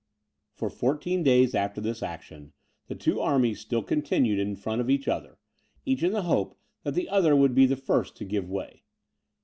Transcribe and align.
For 0.55 0.71
fourteen 0.71 1.21
days 1.21 1.53
after 1.53 1.79
this 1.79 2.01
action, 2.01 2.53
the 2.87 2.95
two 2.95 3.19
armies 3.19 3.59
still 3.59 3.83
continued 3.83 4.39
in 4.39 4.55
front 4.55 4.81
of 4.81 4.89
each 4.89 5.07
other, 5.07 5.37
each 5.85 6.01
in 6.01 6.11
the 6.11 6.23
hope 6.23 6.57
that 6.81 6.95
the 6.95 7.07
other 7.07 7.35
would 7.35 7.53
be 7.53 7.67
the 7.67 7.75
first 7.77 8.15
to 8.15 8.25
give 8.25 8.49
way. 8.49 8.81